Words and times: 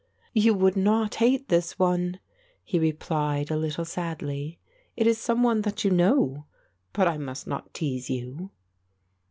"You 0.33 0.55
would 0.55 0.75
not 0.75 1.13
hate 1.21 1.47
this 1.49 1.77
one," 1.77 2.19
he 2.63 2.79
replied 2.79 3.51
a 3.51 3.55
little 3.55 3.85
sadly; 3.85 4.57
"it 4.97 5.05
is 5.05 5.19
some 5.19 5.43
one 5.43 5.61
that 5.61 5.83
you 5.83 5.91
know. 5.91 6.45
But 6.91 7.07
I 7.07 7.19
must 7.19 7.45
not 7.45 7.71
tease 7.71 8.09
you." 8.09 8.49